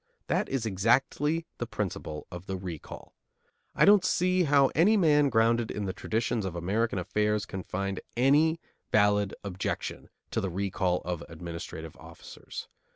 That 0.25 0.49
is 0.49 0.65
exactly 0.65 1.45
the 1.59 1.67
principle 1.67 2.25
of 2.31 2.47
the 2.47 2.57
recall. 2.57 3.13
I 3.75 3.85
don't 3.85 4.03
see 4.03 4.45
how 4.45 4.71
any 4.73 4.97
man 4.97 5.29
grounded 5.29 5.69
in 5.69 5.85
the 5.85 5.93
traditions 5.93 6.43
of 6.43 6.55
American 6.55 6.97
affairs 6.97 7.45
can 7.45 7.61
find 7.61 7.99
any 8.17 8.59
valid 8.91 9.35
objection 9.43 10.09
to 10.31 10.41
the 10.41 10.49
recall 10.49 11.03
of 11.05 11.23
administrative 11.29 11.95
officers. 11.97 12.67